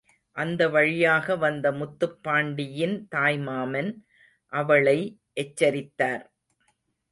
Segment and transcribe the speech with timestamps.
[0.37, 3.91] அந்த வழியாக வந்த முத்துப்பாண்டியின் தாய்மாமன்
[4.53, 4.97] அவளை
[5.33, 6.25] எச்சரித்தார்.